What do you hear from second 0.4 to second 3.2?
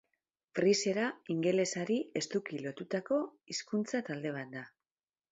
Frisiera ingelesari estuki lotutako